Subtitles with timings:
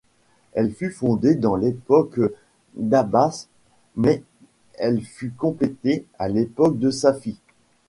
[0.53, 2.19] Elle fut fondée dans l'époque
[2.75, 3.49] d'Abbas,
[3.95, 4.23] mais
[4.79, 7.37] elle fut complétée à l'époque de Safi.